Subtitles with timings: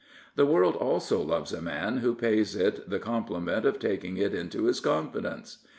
[0.33, 4.33] The world also loves a man who pays it the compli ment of taking it
[4.33, 5.59] into his confidence.